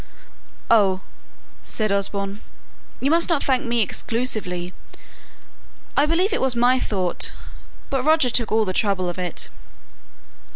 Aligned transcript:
"Oh!" 0.71 1.01
said 1.61 1.91
Osborne, 1.91 2.41
"you 2.99 3.11
must 3.11 3.29
not 3.29 3.43
thank 3.43 3.65
me 3.67 3.83
exclusively. 3.83 4.73
I 5.95 6.07
believe 6.07 6.33
it 6.33 6.41
was 6.41 6.55
my 6.55 6.79
thought, 6.79 7.33
but 7.91 8.01
Roger 8.03 8.31
took 8.31 8.51
all 8.51 8.65
the 8.65 8.73
trouble 8.73 9.07
of 9.07 9.19
it." 9.19 9.49